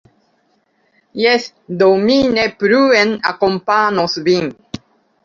[1.23, 1.43] Jes,
[1.81, 4.49] do mi ne pluen akompanos vin.